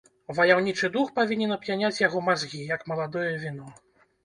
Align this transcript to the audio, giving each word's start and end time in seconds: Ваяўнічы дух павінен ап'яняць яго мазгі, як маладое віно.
Ваяўнічы 0.37 0.89
дух 0.95 1.11
павінен 1.19 1.53
ап'яняць 1.57 2.01
яго 2.07 2.25
мазгі, 2.31 2.65
як 2.75 2.81
маладое 2.95 3.31
віно. 3.47 3.73